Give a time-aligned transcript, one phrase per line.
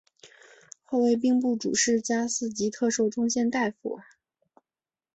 [0.83, 3.99] 后为兵部主事加四级特授中宪大夫。